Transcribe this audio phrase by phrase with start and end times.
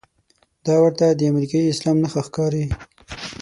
[0.65, 2.65] دا ورته د امریکايي اسلام نښه ښکاري.